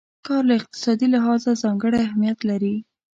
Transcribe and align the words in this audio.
کار 0.27 0.43
له 0.49 0.53
اقتصادي 0.59 1.07
لحاظه 1.13 1.51
ځانګړی 1.63 1.99
اهميت 2.07 2.39
لري. 2.49 2.75